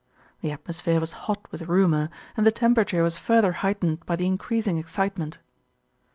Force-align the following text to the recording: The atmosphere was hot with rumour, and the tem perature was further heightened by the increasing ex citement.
The 0.41 0.51
atmosphere 0.51 0.99
was 0.99 1.11
hot 1.29 1.45
with 1.51 1.67
rumour, 1.67 2.09
and 2.35 2.43
the 2.43 2.51
tem 2.51 2.73
perature 2.73 3.03
was 3.03 3.19
further 3.19 3.51
heightened 3.61 4.03
by 4.07 4.15
the 4.15 4.25
increasing 4.25 4.79
ex 4.79 4.91
citement. 4.93 5.37